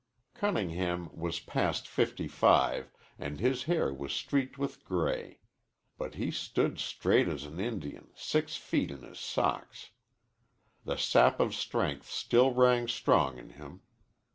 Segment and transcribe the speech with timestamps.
[0.33, 5.41] Cunningham was past fifty five and his hair was streaked with gray.
[5.95, 9.91] But he stood straight as an Indian, six feet in his socks.
[10.85, 13.81] The sap of strength still rang strong in him.